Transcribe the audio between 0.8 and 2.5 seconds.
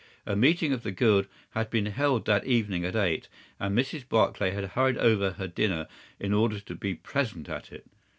the Guild had been held that